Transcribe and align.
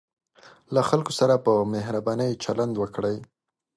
له 0.73 0.81
خلکو 0.89 1.11
سره 1.19 1.33
په 1.45 1.53
مهربانۍ 1.73 2.31
چلند 2.43 2.73
وکړئ. 2.77 3.17